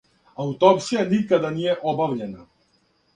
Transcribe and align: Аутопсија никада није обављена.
Аутопсија 0.43 1.03
никада 1.11 1.51
није 1.57 1.75
обављена. 1.91 2.47